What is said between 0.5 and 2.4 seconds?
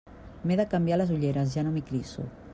de canviar les ulleres, ja no m'hi clisso.